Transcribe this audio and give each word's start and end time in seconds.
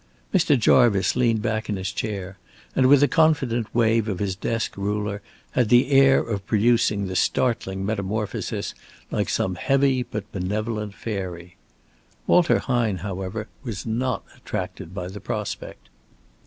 Mr. 0.33 0.59
Jarvice 0.59 1.15
leaned 1.15 1.43
back 1.43 1.69
in 1.69 1.75
his 1.75 1.91
chair, 1.91 2.39
and 2.75 2.87
with 2.87 3.03
a 3.03 3.07
confident 3.07 3.67
wave 3.71 4.07
of 4.07 4.17
his 4.17 4.35
desk 4.35 4.75
ruler 4.75 5.21
had 5.51 5.69
the 5.69 5.91
air 5.91 6.17
of 6.19 6.43
producing 6.47 7.05
the 7.05 7.15
startling 7.15 7.85
metamorphosis 7.85 8.73
like 9.11 9.29
some 9.29 9.53
heavy 9.53 10.01
but 10.01 10.31
benevolent 10.31 10.95
fairy. 10.95 11.55
Walter 12.25 12.57
Hine, 12.57 12.97
however, 13.05 13.47
was 13.61 13.85
not 13.85 14.23
attracted 14.35 14.91
by 14.95 15.07
the 15.07 15.21
prospect. 15.21 15.87